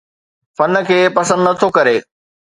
[0.57, 1.97] فن کي پسند نٿو ڪري